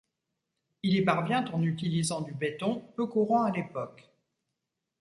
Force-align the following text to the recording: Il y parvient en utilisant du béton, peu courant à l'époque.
Il 0.81 0.95
y 0.95 1.03
parvient 1.03 1.45
en 1.53 1.61
utilisant 1.61 2.21
du 2.21 2.33
béton, 2.33 2.83
peu 2.95 3.05
courant 3.05 3.43
à 3.43 3.51
l'époque. 3.51 4.09